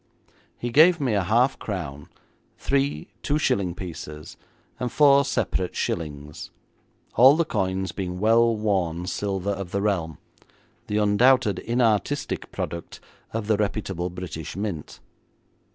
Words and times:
He 0.57 0.71
gave 0.71 0.99
me 0.99 1.11
half 1.11 1.53
a 1.53 1.57
crown, 1.59 2.09
three 2.57 3.09
two 3.21 3.37
shilling 3.37 3.75
pieces, 3.75 4.35
and 4.79 4.91
four 4.91 5.23
separate 5.23 5.75
shillings, 5.75 6.49
all 7.13 7.35
the 7.35 7.45
coins 7.45 7.91
being 7.91 8.19
well 8.19 8.55
worn 8.57 9.05
silver 9.05 9.51
of 9.51 9.69
the 9.69 9.79
realm, 9.79 10.17
the 10.87 10.97
undoubted 10.97 11.57
inartistic 11.59 12.51
product 12.51 12.99
of 13.31 13.45
the 13.45 13.57
reputable 13.57 14.09
British 14.09 14.55
Mint. 14.55 14.99